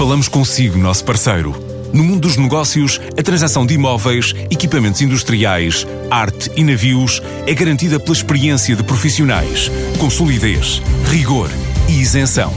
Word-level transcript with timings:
Falamos 0.00 0.28
consigo, 0.28 0.78
nosso 0.78 1.04
parceiro. 1.04 1.54
No 1.92 2.02
mundo 2.02 2.20
dos 2.20 2.38
negócios, 2.38 2.98
a 3.18 3.22
transação 3.22 3.66
de 3.66 3.74
imóveis, 3.74 4.34
equipamentos 4.50 5.02
industriais, 5.02 5.86
arte 6.10 6.50
e 6.56 6.64
navios 6.64 7.20
é 7.46 7.52
garantida 7.52 8.00
pela 8.00 8.14
experiência 8.16 8.74
de 8.74 8.82
profissionais, 8.82 9.70
com 9.98 10.08
solidez, 10.08 10.80
rigor 11.04 11.50
e 11.86 12.00
isenção. 12.00 12.50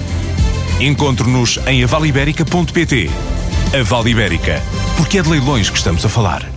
Encontre-nos 0.79 1.60
em 1.67 1.83
avaliberica.pt. 1.83 3.10
A 3.78 3.83
Vale 3.83 4.12
Ibérica, 4.12 4.62
porque 4.96 5.17
é 5.17 5.21
de 5.21 5.29
leilões 5.29 5.69
que 5.69 5.78
estamos 5.78 6.05
a 6.05 6.07
falar. 6.07 6.49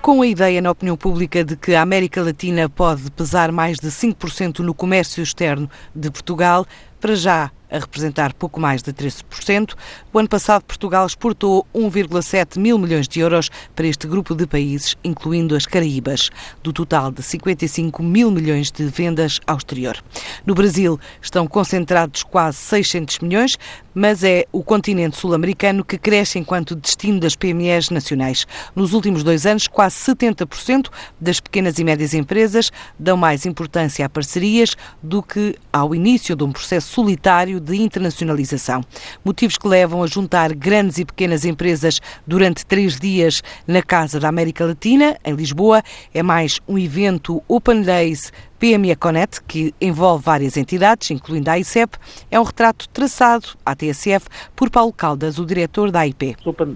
Com 0.00 0.22
a 0.22 0.26
ideia 0.26 0.62
na 0.62 0.70
opinião 0.70 0.96
pública 0.96 1.44
de 1.44 1.54
que 1.54 1.74
a 1.74 1.82
América 1.82 2.22
Latina 2.22 2.66
pode 2.70 3.10
pesar 3.10 3.52
mais 3.52 3.76
de 3.78 3.88
5% 3.88 4.60
no 4.60 4.72
comércio 4.72 5.22
externo 5.22 5.68
de 5.94 6.10
Portugal, 6.10 6.66
para 6.98 7.14
já 7.14 7.50
a 7.70 7.78
representar 7.78 8.32
pouco 8.34 8.60
mais 8.60 8.82
de 8.82 8.92
13%. 8.92 9.74
O 10.12 10.18
ano 10.18 10.28
passado, 10.28 10.62
Portugal 10.62 11.06
exportou 11.06 11.66
1,7 11.74 12.58
mil 12.58 12.78
milhões 12.78 13.08
de 13.08 13.20
euros 13.20 13.50
para 13.74 13.86
este 13.86 14.06
grupo 14.06 14.34
de 14.34 14.46
países, 14.46 14.96
incluindo 15.02 15.56
as 15.56 15.66
Caraíbas, 15.66 16.30
do 16.62 16.72
total 16.72 17.10
de 17.10 17.22
55 17.22 18.02
mil 18.02 18.30
milhões 18.30 18.70
de 18.70 18.84
vendas 18.84 19.40
ao 19.46 19.56
exterior. 19.56 20.02
No 20.46 20.54
Brasil 20.54 20.98
estão 21.20 21.46
concentrados 21.46 22.22
quase 22.22 22.58
600 22.58 23.18
milhões, 23.20 23.58
mas 23.94 24.24
é 24.24 24.44
o 24.52 24.62
continente 24.62 25.16
sul-americano 25.16 25.84
que 25.84 25.96
cresce 25.96 26.38
enquanto 26.38 26.74
destino 26.74 27.20
das 27.20 27.36
PMEs 27.36 27.90
nacionais. 27.90 28.46
Nos 28.74 28.92
últimos 28.92 29.22
dois 29.22 29.46
anos, 29.46 29.68
quase 29.68 29.96
70% 29.96 30.90
das 31.20 31.40
pequenas 31.40 31.78
e 31.78 31.84
médias 31.84 32.12
empresas 32.12 32.72
dão 32.98 33.16
mais 33.16 33.46
importância 33.46 34.04
a 34.04 34.08
parcerias 34.08 34.76
do 35.02 35.22
que 35.22 35.56
ao 35.72 35.94
início 35.94 36.34
de 36.34 36.42
um 36.42 36.52
processo 36.52 36.92
solitário 36.92 37.53
de 37.60 37.76
internacionalização. 37.76 38.82
Motivos 39.24 39.56
que 39.56 39.68
levam 39.68 40.02
a 40.02 40.06
juntar 40.06 40.54
grandes 40.54 40.98
e 40.98 41.04
pequenas 41.04 41.44
empresas 41.44 42.00
durante 42.26 42.66
três 42.66 42.98
dias 42.98 43.42
na 43.66 43.82
Casa 43.82 44.20
da 44.20 44.28
América 44.28 44.64
Latina, 44.64 45.16
em 45.24 45.34
Lisboa. 45.34 45.82
É 46.12 46.22
mais 46.22 46.60
um 46.68 46.78
evento 46.78 47.42
Open 47.48 47.82
Days 47.82 48.32
PME 48.58 48.96
Connect, 48.96 49.42
que 49.44 49.74
envolve 49.80 50.24
várias 50.24 50.56
entidades, 50.56 51.10
incluindo 51.10 51.50
a 51.50 51.58
ICEP, 51.58 51.96
é 52.30 52.38
um 52.38 52.44
retrato 52.44 52.88
traçado 52.88 53.46
à 53.64 53.74
TSF 53.74 54.28
por 54.56 54.70
Paulo 54.70 54.92
Caldas, 54.92 55.38
o 55.38 55.46
diretor 55.46 55.90
da 55.90 56.00
AIP. 56.00 56.36
Os 56.40 56.46
Open 56.46 56.74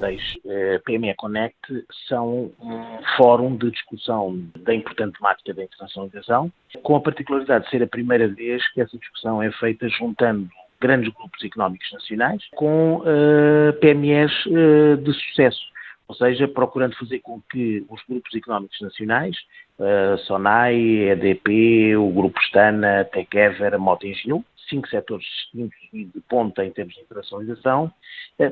PME 0.85 1.15
Connect 1.17 1.85
são 2.09 2.51
um 2.61 2.99
fórum 3.17 3.57
de 3.57 3.71
discussão 3.71 4.43
da 4.59 4.75
importante 4.75 5.19
temática 5.19 5.55
da 5.55 5.65
internacionalização, 5.65 6.53
com 6.83 6.97
a 6.97 7.01
particularidade 7.01 7.65
de 7.65 7.71
ser 7.71 7.83
a 7.83 7.87
primeira 7.87 8.29
vez 8.29 8.67
que 8.73 8.81
essa 8.81 8.97
discussão 8.99 9.43
é 9.43 9.51
feita 9.53 9.89
juntando 9.89 10.49
grandes 10.81 11.13
grupos 11.13 11.43
económicos 11.45 11.91
nacionais 11.93 12.43
com 12.55 12.99
uh, 12.99 13.05
eh, 13.07 13.73
PMEs 13.81 14.47
uh, 14.47 14.51
eh, 14.57 14.97
de 14.97 15.13
sucesso, 15.13 15.61
ou 16.09 16.15
seja, 16.15 16.49
procurando 16.49 16.97
fazer 16.97 17.21
com 17.21 17.41
que 17.51 17.85
os 17.89 18.03
grupos 18.09 18.35
económicos 18.35 18.81
nacionais, 18.81 19.37
uh, 19.79 20.17
SONAI, 20.27 21.11
EDP, 21.11 21.97
o 21.97 22.11
Grupo 22.11 22.41
Stana, 22.41 23.05
TechEver, 23.13 23.75
a 23.75 23.79
Motengiu, 23.79 24.43
cinco 24.69 24.89
setores 24.89 25.25
distintos 25.25 25.79
e 25.93 26.05
de 26.05 26.21
ponta 26.29 26.65
em 26.65 26.71
termos 26.71 26.95
de 26.95 27.01
internacionalização, 27.03 27.93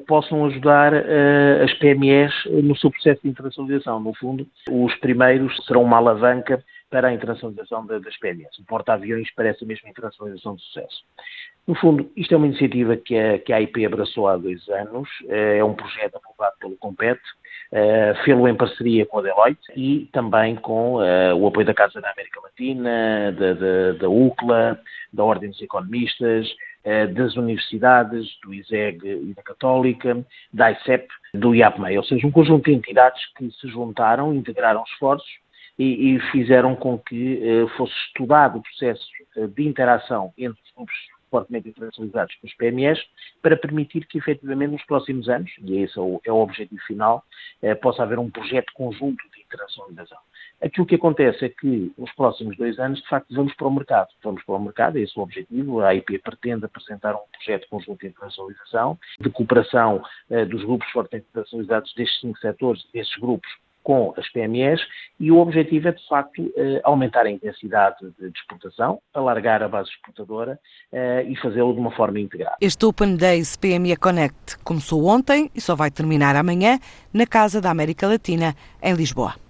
possam 0.06 0.46
ajudar 0.46 0.92
as 1.62 1.72
PMEs 1.74 2.32
no 2.64 2.74
seu 2.76 2.90
processo 2.90 3.20
de 3.22 3.28
internacionalização. 3.28 4.00
No 4.00 4.14
fundo, 4.14 4.46
os 4.70 4.94
primeiros 4.96 5.54
serão 5.66 5.82
uma 5.82 5.98
alavanca 5.98 6.64
para 6.90 7.08
a 7.08 7.12
internacionalização 7.12 7.84
das 7.86 8.16
PMEs. 8.18 8.58
O 8.58 8.64
porta-aviões 8.64 9.30
para 9.34 9.48
essa 9.48 9.64
mesma 9.64 9.88
internacionalização 9.88 10.54
de 10.54 10.62
sucesso. 10.62 11.04
No 11.66 11.74
fundo, 11.74 12.10
isto 12.16 12.32
é 12.32 12.36
uma 12.36 12.46
iniciativa 12.46 12.96
que 12.96 13.16
a, 13.18 13.38
que 13.38 13.52
a 13.52 13.60
IP 13.60 13.84
abraçou 13.84 14.28
há 14.28 14.36
dois 14.36 14.68
anos, 14.68 15.08
eh, 15.28 15.58
é 15.58 15.64
um 15.64 15.74
projeto 15.74 16.16
aprovado 16.16 16.54
pelo 16.60 16.76
Compete, 16.76 17.20
uh, 17.76 18.24
fê-lo 18.24 18.48
em 18.48 18.54
parceria 18.54 19.04
com 19.04 19.18
a 19.18 19.22
Deloitte 19.22 19.72
e 19.76 20.08
também 20.12 20.56
com 20.56 20.94
uh, 20.94 21.36
o 21.36 21.46
apoio 21.46 21.66
da 21.66 21.74
Casa 21.74 22.00
da 22.00 22.10
América 22.10 22.40
Latina, 22.40 23.32
da, 23.32 23.52
da, 23.52 23.92
da 23.92 24.08
UCLA, 24.08 24.80
da 25.12 25.24
Ordem 25.24 25.50
dos 25.50 25.60
Economistas, 25.60 26.48
uh, 26.84 27.12
das 27.12 27.36
universidades, 27.36 28.26
do 28.42 28.54
ISEG 28.54 29.06
e 29.06 29.34
da 29.34 29.42
Católica, 29.42 30.24
da 30.52 30.72
ICEP, 30.72 31.06
do 31.34 31.54
IAPMEI, 31.54 31.98
ou 31.98 32.04
seja, 32.04 32.26
um 32.26 32.32
conjunto 32.32 32.64
de 32.64 32.74
entidades 32.74 33.20
que 33.36 33.50
se 33.50 33.68
juntaram, 33.68 34.34
integraram 34.34 34.82
esforços 34.84 35.28
e, 35.78 36.14
e 36.14 36.20
fizeram 36.30 36.74
com 36.74 36.98
que 36.98 37.66
fosse 37.76 37.92
estudado 38.08 38.58
o 38.58 38.62
processo 38.62 39.04
de 39.54 39.68
interação 39.68 40.32
entre 40.38 40.58
os 40.64 40.72
grupos 40.74 40.94
fortemente 41.36 41.68
internacionalizados 41.68 42.34
com 42.36 42.46
os 42.46 42.54
PMEs, 42.54 42.98
para 43.42 43.56
permitir 43.56 44.06
que 44.06 44.18
efetivamente 44.18 44.72
nos 44.72 44.84
próximos 44.84 45.28
anos, 45.28 45.50
e 45.62 45.82
esse 45.82 45.98
é 45.98 46.02
o, 46.02 46.20
é 46.24 46.32
o 46.32 46.36
objetivo 46.36 46.80
final, 46.86 47.22
eh, 47.60 47.74
possa 47.74 48.02
haver 48.02 48.18
um 48.18 48.30
projeto 48.30 48.72
conjunto 48.74 49.22
de 49.34 49.42
internacionalização. 49.42 50.18
Aquilo 50.62 50.86
que 50.86 50.94
acontece 50.94 51.44
é 51.44 51.48
que 51.50 51.92
nos 51.98 52.10
próximos 52.12 52.56
dois 52.56 52.78
anos, 52.78 53.02
de 53.02 53.08
facto, 53.08 53.34
vamos 53.34 53.54
para 53.54 53.66
o 53.66 53.70
mercado. 53.70 54.08
Vamos 54.22 54.42
para 54.42 54.54
o 54.54 54.62
mercado, 54.62 54.96
esse 54.96 55.12
é 55.14 55.20
o 55.20 55.24
objetivo. 55.24 55.80
A 55.80 55.88
AIP 55.88 56.18
pretende 56.20 56.64
apresentar 56.64 57.14
um 57.14 57.20
projeto 57.32 57.68
conjunto 57.68 58.00
de 58.00 58.06
internacionalização, 58.06 58.98
de 59.20 59.28
cooperação 59.28 60.02
eh, 60.30 60.46
dos 60.46 60.64
grupos 60.64 60.88
fortemente 60.90 61.26
internacionalizados 61.28 61.92
destes 61.94 62.20
cinco 62.20 62.38
setores, 62.38 62.88
destes 62.94 63.20
grupos, 63.20 63.50
com 63.86 64.12
as 64.16 64.28
PMEs 64.32 64.80
e 65.20 65.30
o 65.30 65.38
objetivo 65.38 65.86
é, 65.86 65.92
de 65.92 66.08
facto, 66.08 66.52
eh, 66.56 66.80
aumentar 66.82 67.24
a 67.24 67.30
intensidade 67.30 67.98
de 68.18 68.32
exportação, 68.36 68.98
alargar 69.14 69.62
a 69.62 69.68
base 69.68 69.88
exportadora 69.90 70.58
eh, 70.92 71.24
e 71.28 71.36
fazê-lo 71.36 71.72
de 71.72 71.78
uma 71.78 71.92
forma 71.92 72.18
integrada. 72.18 72.56
Este 72.60 72.84
Open 72.84 73.14
Days 73.14 73.56
PME 73.56 73.96
Connect 73.96 74.58
começou 74.64 75.06
ontem 75.06 75.52
e 75.54 75.60
só 75.60 75.76
vai 75.76 75.88
terminar 75.88 76.34
amanhã 76.34 76.80
na 77.14 77.28
Casa 77.28 77.60
da 77.60 77.70
América 77.70 78.08
Latina, 78.08 78.56
em 78.82 78.92
Lisboa. 78.92 79.45